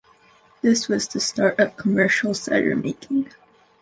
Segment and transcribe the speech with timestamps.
[0.63, 3.31] This was the start of commercial cider-making.